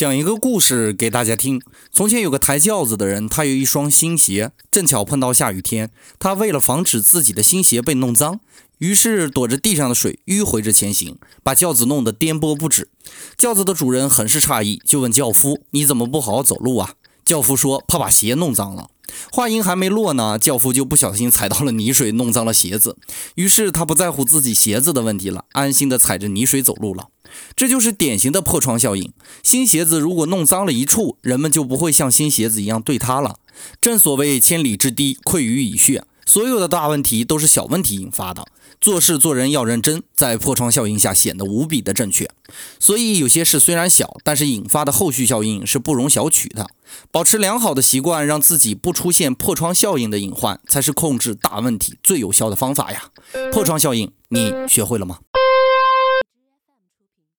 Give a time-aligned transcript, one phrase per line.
[0.00, 1.60] 讲一个故事给大家听。
[1.92, 8.40] 从前有个抬轿子的人，他有一双新鞋，正巧碰到下雨天，他为了防止自己的新鞋被弄脏，
[8.78, 12.88] 于是躲着地上的水迂回着前行，把轿子弄得颠簸不止。
[13.36, 18.88] 轿子的主人很是诧异，就问轿夫：“你怎么不好好走路啊？”轿夫说：“怕把鞋弄脏了。”
[19.30, 22.96] 话音还没落呢，轿夫就不小心踩到了泥水，弄脏了鞋子。
[23.34, 27.08] 于是他不在乎自己鞋子的问题了，安心的踩着泥水走路了。
[27.56, 29.12] 这就是典型的破窗效应。
[29.42, 33.36] 新鞋子如果弄脏了一处，人们就不会像新鞋子一样对它了。
[33.80, 36.04] 正所谓千里之堤，溃于蚁穴。
[36.26, 38.46] 所有的大问题都是小问题引发的。
[38.80, 42.30] 做事做人要认真，在破窗效应下显得无比的正确。
[42.78, 46.68] 所以有些事虽然小，但是引发的后续效应是不容小觑的。
[47.10, 53.10] 保持良好的习惯，让自己不出现破窗效应的隐患，才是控制大问题最有效的方法呀。
[53.52, 55.18] 破窗效应，你学会了吗？